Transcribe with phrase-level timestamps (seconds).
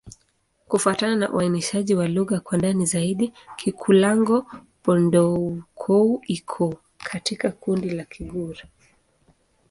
[0.67, 8.55] Kufuatana na uainishaji wa lugha kwa ndani zaidi, Kikulango-Bondoukou iko katika kundi la Kigur.